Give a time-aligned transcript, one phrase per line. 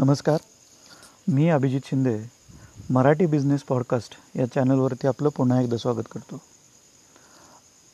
[0.00, 0.38] नमस्कार.
[1.28, 2.20] मी Abhijit Shinde
[2.90, 6.40] Marathi business podcast या चॅनलवरती आपलं पुन्हा एकदा स्वागत करतो.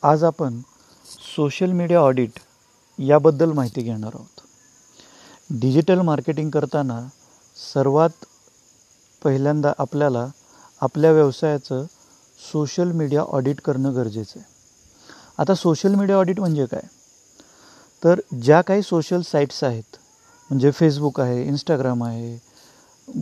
[0.03, 0.59] आज आपण
[1.35, 2.31] सोशल मीडिया ऑडिट
[2.99, 4.41] याबद्दल माहिती घेणार आहोत.
[5.49, 7.07] डिजिटल मार्केटिंग करताना
[7.73, 8.25] सर्वात
[9.23, 10.27] पहिल्यांदा आपल्याला
[10.81, 11.85] आपल्या व्यवसायाचं
[12.53, 14.45] सोशल मीडिया ऑडिट करणं गरजेचं आहे.
[15.37, 16.87] आता सोशल मीडिया ऑडिट म्हणजे काय?
[18.03, 19.97] तर ज्या काही सोशल साईट्स आहेत
[20.49, 22.35] म्हणजे फेसबुक आहे इंस्टाग्राम आहे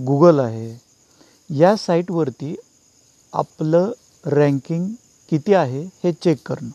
[0.06, 0.76] गुगल आहे
[1.50, 2.56] या साईटवरती
[3.34, 3.92] आपलं
[4.26, 4.88] रँकिंग
[5.30, 6.70] किती आहे हे चेक करणं.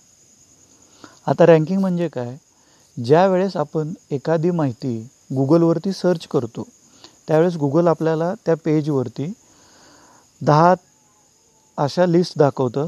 [1.26, 2.36] आता रँकिंग म्हणजे काय?
[2.96, 4.98] ज्या वेळेस आपण एखादी माहिती
[5.34, 6.66] गुगलवरती सर्च करतो
[7.28, 9.32] त्यावेळेस गुगल आपल्याला त्या पेजवरती
[10.40, 10.74] दहा
[11.78, 12.86] अशा लिस्ट दाखवतं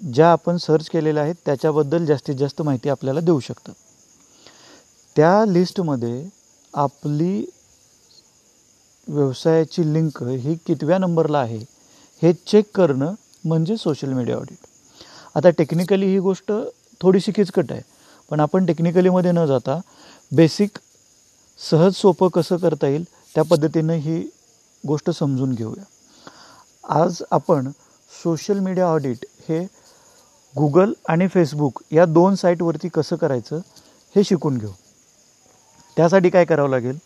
[0.00, 3.72] ज्या आपण सर्च केलेल्या आहेत त्याच्याबद्दल जास्तीत जास्त माहिती आपल्याला देऊ शकतं.
[5.16, 6.28] त्या लिस्टमध्ये
[6.74, 7.44] आपली
[9.08, 11.58] व्यवसायाची लिंक ही कितव्या नंबरला आहे
[12.22, 14.66] हे चेक करणं म्हणजे सोशल मीडिया ऑडिट
[15.34, 16.52] आता टेक्निकली ही गोष्ट
[17.00, 17.82] थोडीशी किचकट आहे
[18.30, 19.80] पण आपण टेक्निकलीमध्ये न जाता
[20.32, 20.78] बेसिक
[21.70, 23.04] सहज सोपं कसं करता येईल
[23.34, 24.20] त्या पद्धतीनं ही
[24.86, 25.84] गोष्ट समजून घेऊया.
[26.84, 27.70] आज आपण
[28.22, 29.64] सोशल मीडिया ऑडिट हे
[30.54, 33.58] गुगल आणि फेसबुक या दोन साईटवरती कसं करायचं
[34.16, 34.70] हे शिकून घेऊ.
[35.96, 36.98] त्यासाठी काय करावं लागेल?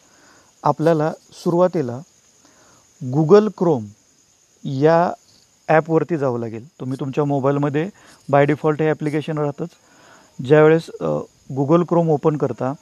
[0.62, 1.10] आपल्याला
[1.42, 1.98] सुरुवातीला
[3.00, 3.86] गुगल क्रोम
[4.64, 5.12] या
[5.68, 6.64] ॲपवरती जावं लागेल.
[6.80, 7.88] तुम्ही तुमच्या मोबाईलमध्ये
[8.28, 9.68] बाय डिफॉल्ट हे ॲप्लिकेशन राहतंच.
[10.38, 10.90] ज्यावेळेस
[11.56, 12.72] गुगल क्रोम ओपन करता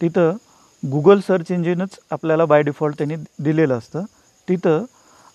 [0.00, 0.36] तिथं
[0.82, 4.04] गुगल सर्च इंजिनच आपल्याला बाय डिफॉल्ट त्यांनी दिलेलं असतं.
[4.48, 4.84] तिथं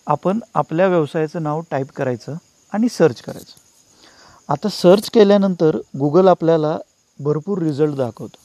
[0.07, 2.35] आपण आपल्या व्यवसायाचं नाव टाईप करायचं
[2.73, 3.53] आणि सर्च करायचं.
[4.49, 6.77] आता सर्च केल्यानंतर गुगल आपल्याला
[7.19, 8.37] भरपूर रिझल्ट दाखवतो.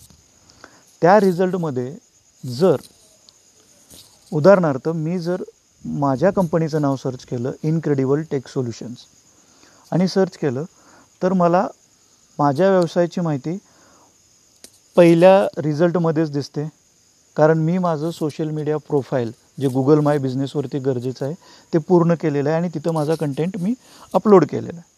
[1.02, 1.94] त्या रिझल्टमध्ये
[2.44, 2.76] जर
[4.32, 5.42] उदाहरणार्थ मी जर
[5.84, 8.98] माझ्या कंपनीचं नाव सर्च केलं इनक्रेडिबल टेक सोल्युशन्स
[9.92, 10.64] आणि सर्च केलं
[11.22, 11.66] तर मला
[12.38, 13.58] माझ्या व्यवसायाची माहिती
[14.96, 16.68] पहिल्या रिझल्टमध्येच दिसते.
[17.36, 21.34] कारण मी माझं सोशल मीडिया प्रोफाईल जे गुगल माय बिझनेसवरती गरजेचं आहे
[21.72, 23.74] ते पूर्ण केलेलं आहे आणि तिथं माझा कंटेंट मी
[24.14, 24.90] अपलोड केलेला आहे.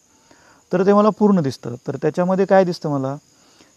[0.71, 1.75] तर ते मला पूर्ण दिसतं.
[1.87, 3.15] तर त्याच्यामध्ये काय दिसतं मला?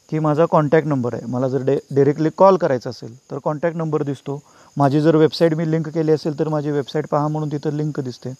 [0.08, 1.26] की माझा कॉन्टॅक्ट नंबर आहे.
[1.26, 4.40] मला जर डे डिरेक्टली कॉल करायचा असेल तर कॉन्टॅक्ट नंबर दिसतो.
[4.76, 8.32] माझी जर वेबसाईट मी लिंक केली असेल तर माझी वेबसाईट पहा म्हणून तिथं लिंक दिसते.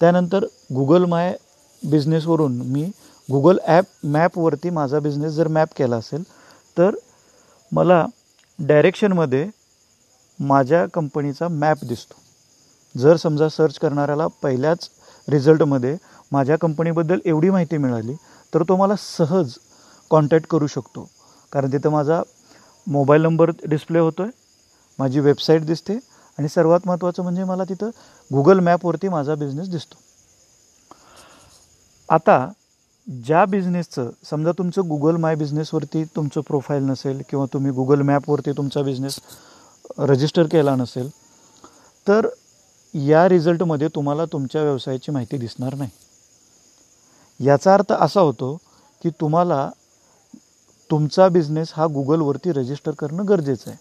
[0.00, 0.44] त्यानंतर
[0.74, 1.34] गुगल माय
[1.82, 2.84] बिझनेसवरून मी
[3.28, 6.22] गुगल ॲप मॅपवरती माझा बिझनेस जर मॅप केला असेल
[6.76, 6.94] तर
[7.72, 8.04] मला
[8.58, 9.46] डायरेक्शनमध्ये
[10.40, 12.14] माझ्या कंपनीचा मॅप दिसतो.
[12.94, 14.88] जर समजा सर्च करणाऱ्याला पहिल्याच
[15.28, 15.96] रिझल्टमध्ये
[16.32, 18.14] माझ्या कंपनीबद्दल एवढी माहिती मिळाली
[18.52, 19.54] तर तो मला सहज
[20.10, 21.08] कॉन्टॅक्ट करू शकतो.
[21.52, 22.22] कारण तिथं माझा
[22.86, 24.30] मोबाईल नंबर डिस्प्ले होतो आहे
[24.98, 25.98] माझी वेबसाईट दिसते
[26.38, 27.90] आणि सर्वात महत्त्वाचं म्हणजे मला तिथं
[28.30, 29.96] गुगल मॅपवरती माझा बिझनेस दिसतो.
[32.08, 32.46] आता
[33.06, 38.82] ज्या बिझनेसचं समजा तुमचं गुगल माय बिझनेसवरती तुमचं प्रोफाईल नसेल किंवा तुम्ही गुगल मॅपवरती तुमचा
[38.82, 39.18] बिझनेस
[39.98, 41.08] रजिस्टर केला नसेल
[42.06, 42.28] तर
[42.94, 45.90] या रिझल्टमध्ये तुम्हाला तुमच्या व्यवसायाची माहिती दिसणार नाही.
[47.40, 48.56] याचा अर्थ असा होतो
[49.02, 49.70] की तुम्हाला
[50.94, 53.78] तुमचा बिझनेस हा गुगलवरती रजिस्टर करणं गरजेचं आहे.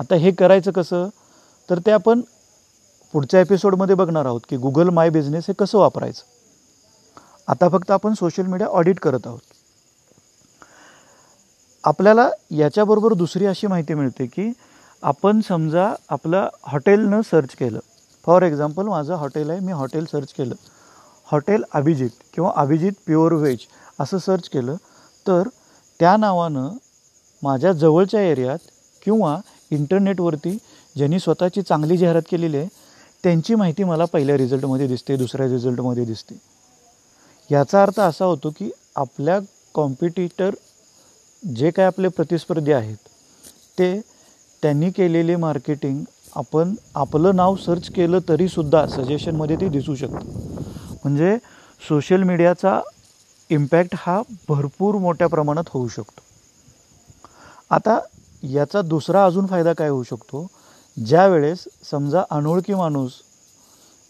[0.00, 1.08] आता हे करायचं कसं?
[1.70, 2.20] तर ते आपण
[3.12, 6.22] पुढच्या एपिसोडमध्ये बघणार आहोत की गुगल माय बिझनेस हे कसं वापरायचं.
[7.48, 9.38] आता फक्त आपण सोशल मीडिया ऑडिट करत आहोत.
[11.84, 14.52] आपल्याला याच्याबरोबर दुसरी अशी माहिती मिळते की
[15.02, 17.78] आपण समजा आपलं हॉटेलनं सर्च केलं.
[18.26, 20.54] फॉर एक्झाम्पल माझं हॉटेल आहे मी हॉटेल सर्च केलं.
[21.32, 23.58] हॉटेल अभिजित किंवा अभिजित प्युअर व्हेज
[24.00, 24.76] असं सर्च केलं
[25.26, 25.42] तर
[26.00, 26.68] त्या नावानं
[27.42, 28.58] माझ्या जवळच्या एरियात
[29.02, 29.36] किंवा
[29.70, 30.56] इंटरनेटवरती
[30.96, 32.68] ज्यांनी स्वतःची चांगली जाहिरात केलेली आहे
[33.24, 36.38] त्यांची माहिती मला पहिल्या रिझल्टमध्ये दिसते दुसऱ्या रिझल्टमध्ये दिसते.
[37.50, 39.38] याचा अर्थ असा होतो की आपल्या
[39.74, 40.54] कॉम्पिटिटर
[41.42, 42.96] जे काय आपले प्रतिस्पर्धी आहेत
[43.78, 44.00] ते
[44.62, 46.02] त्यांनी केलेले मार्केटिंग
[46.36, 50.26] आपण आपलं नाव सर्च केलं तरीसुद्धा सजेशनमध्ये ते दिसू शकतं.
[51.04, 51.36] म्हणजे
[51.88, 52.80] सोशल मीडियाचा
[53.50, 56.22] इम्पॅक्ट हा भरपूर मोठ्या प्रमाणात होऊ शकतो.
[57.70, 57.98] आता
[58.42, 60.46] याचा दुसरा अजून फायदा काय होऊ शकतो?
[60.96, 63.12] ज्या वेळेस समजा अनोळखी माणूस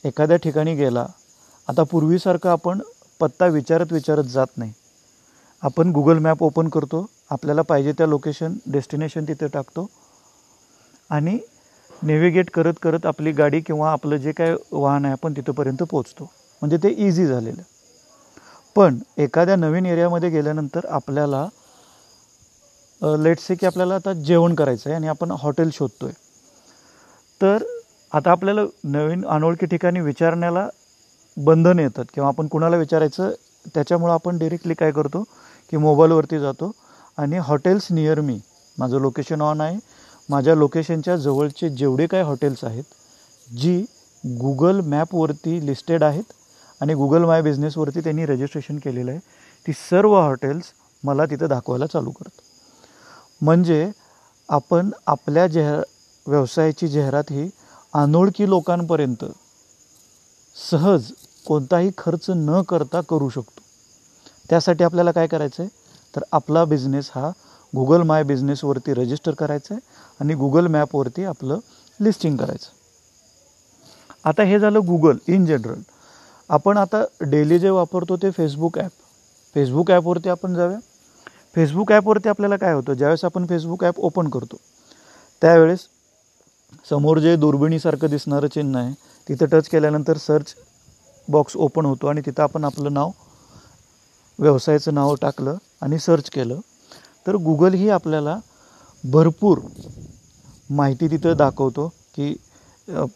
[0.04, 1.06] एखाद्या ठिकाणी गेला
[1.68, 2.80] आता पूर्वीसारखं आपण
[3.20, 4.72] पत्ता विचारत विचारत जात नाही.
[5.62, 9.86] आपण गुगल मॅप ओपन करतो आपल्याला पाहिजे त्या लोकेशन डेस्टिनेशन तिथे टाकतो
[11.10, 11.38] आणि
[12.02, 16.24] नेव्हिगेट करत करत आपली गाडी किंवा आपलं जे काय वाहन आहे आपण तिथंपर्यंत पोचतो
[16.62, 17.62] म्हणजे ते इझी झालेलं.
[18.76, 21.46] पण एखाद्या नवीन एरियामध्ये गेल्यानंतर आपल्याला
[23.18, 26.14] लेट्स से की आपल्याला आता जेवण करायचं आहे आणि आपण हॉटेल शोधतो आहे
[27.40, 27.62] तर
[28.12, 30.68] आता आपल्याला नवीन अनोळखी ठिकाणी विचारण्याला
[31.36, 33.30] बंधन येतात किंवा आपण कुणाला विचारायचं
[33.74, 35.22] त्याच्यामुळं आपण डिरेक्टली काय करतो
[35.72, 36.70] की मोबाईलवरती जातो
[37.18, 38.38] आणि हॉटेल्स नियर मी
[38.78, 39.78] माझं लोकेशन ऑन आहे.
[40.28, 42.84] माझ्या लोकेशनच्या जवळचे जेवढे काय हॉटेल्स आहेत
[43.48, 43.78] जी
[44.24, 46.32] गुगल मॅपवरती लिस्टेड आहेत
[46.80, 49.20] आणि गुगल माय बिझनेसवरती त्यांनी रजिस्ट्रेशन केलेलं आहे.
[49.66, 50.72] ती सर्व हॉटेल्स
[51.04, 52.42] मला तिथं दाखवायला चालू करतात.
[53.42, 53.90] म्हणजे
[54.48, 55.70] आपण आपल्या जेह
[56.26, 57.48] व्यवसायाची जाहिरात ही
[57.94, 59.24] अनोळखी लोकांपर्यंत
[60.70, 61.10] सहज
[61.46, 63.60] कोणताही खर्च न करता करू शकतो.
[64.50, 65.78] त्यासाठी आपल्याला काय करायचं आहे
[66.14, 67.30] तर आपला बिझनेस हा
[67.72, 69.80] गुगल माय बिझनेसवरती रजिस्टर करायचं आहे
[70.20, 71.58] आणि गुगल मॅपवरती आपलं
[72.00, 72.68] लिस्टिंग करायचं.
[74.24, 75.80] आता हे झालं गुगल इन जनरल
[76.50, 78.90] आपण आता डेली जे वापरतो ते फेसबुक ॲप
[79.56, 80.78] फेसबुक ॲपवरती आपण जाऊया.
[81.54, 82.92] फेसबुक ॲपवरती आपल्याला काय होतं?
[82.94, 84.56] ज्यावेळेस आपण फेसबुक ॲप ओपन करतो
[85.42, 85.86] त्यावेळेस
[86.90, 88.92] समोर जे दुर्बिणीसारखं दिसणारं चिन्ह आहे
[89.26, 90.54] तिथं टच केल्यानंतर सर्च
[91.28, 93.10] बॉक्स ओपन होतो आणि तिथं आपण आपलं नाव
[94.38, 96.60] व्यवसायाचं नाव टाकलं आणि सर्च केलं.
[97.26, 98.38] तर गुगल ही आपल्याला
[99.04, 99.58] भरपूर
[100.70, 102.34] माहिती तिथं दाखवतो की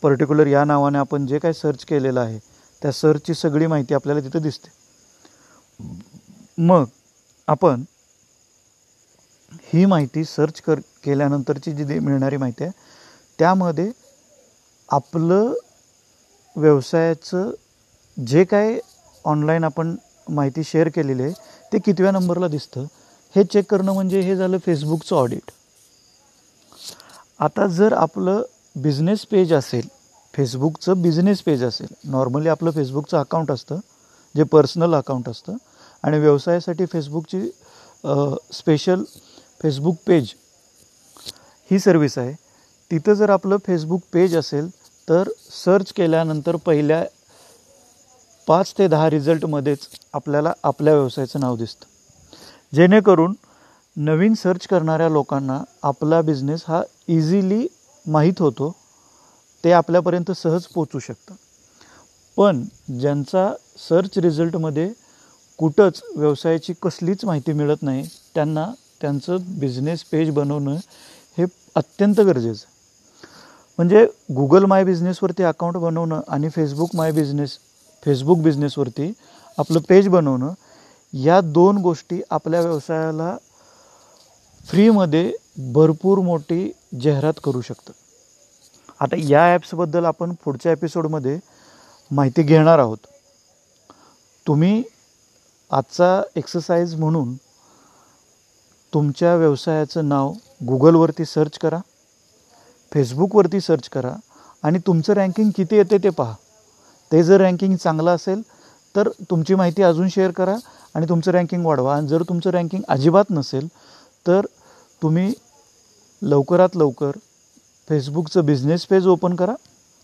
[0.02, 2.38] पर्टिक्युलर या नावाने आपण जे काय सर्च केलेलं आहे
[2.82, 4.68] त्या सरची सगळी माहिती आपल्याला तिथं दिसते.
[6.58, 6.84] मग
[7.48, 7.82] आपण
[9.64, 12.72] ही माहिती सर्च कर केल्यानंतरची जी मिळणारी माहिती आहे
[13.38, 13.90] त्यामध्ये
[14.88, 15.52] आपलं
[16.56, 17.50] व्यवसायाचं
[18.16, 18.78] जे काय
[19.24, 19.94] ऑनलाईन आपण
[20.28, 21.32] माहिती शेअर केलेली आहे
[21.72, 22.84] ते कितव्या नंबरला दिसतं
[23.34, 25.50] हे चेक करणं म्हणजे हे झालं फेसबुकचं ऑडिट
[27.40, 28.42] आता जर आपलं
[28.76, 29.88] बिझनेस पेज असेल
[30.34, 31.94] फेसबुकचं बिझनेस पेज असेल.
[32.04, 33.78] नॉर्मली आपलं फेसबुकचं अकाउंट असतं
[34.34, 35.56] जे पर्सनल अकाउंट असतं.
[36.04, 37.40] आणि व्यवसायासाठी फेसबुकची
[38.52, 39.02] स्पेशल
[39.62, 40.32] फेसबुक पेज
[41.70, 42.32] ही सर्विस आहे.
[42.90, 44.68] तिथं जर आपलं फेसबुक पेज असेल
[45.08, 45.28] तर
[45.64, 47.04] सर्च केल्यानंतर पहिल्या
[48.46, 51.86] पाच ते दहा रिझल्टमध्येच आपल्याला आपल्या व्यवसायाचं नाव दिसतं.
[52.72, 53.34] जेणेकरून
[53.96, 57.66] नवीन सर्च करणाऱ्या लोकांना आपला बिझनेस हा इझिली
[58.06, 58.74] माहीत होतो.
[59.64, 61.34] ते आपल्यापर्यंत सहज पोचू शकतं.
[62.36, 62.64] पण
[63.00, 63.52] ज्यांचा
[63.88, 64.92] सर्च रिझल्टमध्ये
[65.58, 68.66] कुठंच व्यवसायाची कसलीच माहिती मिळत नाही त्यांना
[69.00, 70.76] त्यांचं बिझनेस पेज बनवणं
[71.38, 71.44] हे
[71.74, 72.64] अत्यंत गरजेचं.
[73.78, 77.58] म्हणजे गुगल माय बिझनेसवरती अकाउंट बनवणं आणि फेसबुक माय बिझनेस
[78.04, 79.12] फेसबुक बिझनेसवरती
[79.58, 80.52] आपलं पेज बनवणं
[81.12, 83.36] या दोन गोष्टी आपल्या व्यवसायाला
[84.66, 85.32] फ्रीमध्ये
[85.72, 86.72] भरपूर मोठी
[87.02, 87.92] जाहिरात करू शकतात.
[89.04, 91.38] आता या ॲप्सबद्दल आपण पुढच्या एपिसोडमध्ये
[92.10, 92.98] माहिती घेणार आहोत.
[94.46, 94.82] तुम्ही
[95.70, 97.34] आजचा एक्सरसाइज म्हणून
[98.92, 100.32] तुमच्या व्यवसायाचं नाव
[100.68, 101.78] गुगलवरती सर्च करा
[102.92, 104.14] फेसबुकवरती सर्च करा
[104.62, 106.34] आणि तुमचं रँकिंग किती येते ते पहा.
[107.10, 108.42] ते जर रँकिंग चांगलं असेल
[108.94, 110.56] तर तुमची माहिती अजून शेअर करा
[110.94, 111.96] आणि तुमचं रँकिंग वाढवा.
[111.96, 113.68] आणि जर तुमचं रँकिंग अजिबात नसेल
[114.26, 114.46] तर
[115.02, 115.32] तुम्ही
[116.22, 117.10] लवकरात लवकर
[117.88, 119.54] फेसबुकचं बिझनेस पेज ओपन करा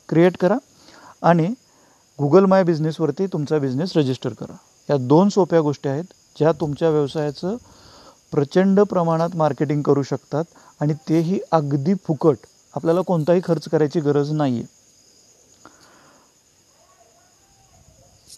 [0.08, 0.56] क्रिएट करा
[1.22, 1.46] आणि
[2.18, 4.56] गुगल माय बिझनेसवरती तुमचा बिझनेस रजिस्टर करा.
[4.90, 6.04] या दोन सोप्या गोष्टी आहेत
[6.38, 7.56] ज्या तुमच्या व्यवसायाचं
[8.32, 10.44] प्रचंड प्रमाणात मार्केटिंग करू शकतात
[10.80, 12.36] आणि तेही अगदी फुकट.
[12.74, 14.78] आपल्याला कोणताही खर्च करायची गरज नाही आहे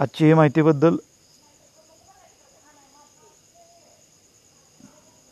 [0.00, 0.97] आजची माहितीबद्दल